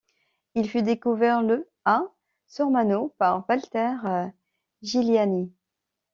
[0.55, 2.01] Il fut découvert le à
[2.47, 4.31] Sormano par Valter
[4.81, 5.53] Giuliani.